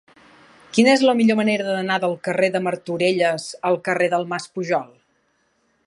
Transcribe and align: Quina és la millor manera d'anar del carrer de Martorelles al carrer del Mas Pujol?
Quina 0.77 0.93
és 0.97 1.03
la 1.07 1.13
millor 1.19 1.37
manera 1.39 1.67
d'anar 1.67 1.99
del 2.05 2.17
carrer 2.29 2.49
de 2.57 2.63
Martorelles 2.69 3.47
al 3.71 3.79
carrer 3.89 4.09
del 4.15 4.27
Mas 4.33 4.49
Pujol? 4.57 4.91